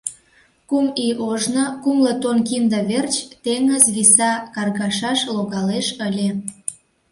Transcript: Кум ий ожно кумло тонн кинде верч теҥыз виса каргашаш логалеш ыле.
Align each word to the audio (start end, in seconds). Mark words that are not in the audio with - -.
Кум 0.69 0.85
ий 1.05 1.13
ожно 1.29 1.65
кумло 1.81 2.13
тонн 2.23 2.37
кинде 2.47 2.79
верч 2.89 3.15
теҥыз 3.43 3.83
виса 3.95 4.31
каргашаш 4.55 5.19
логалеш 5.35 5.87
ыле. 6.07 6.29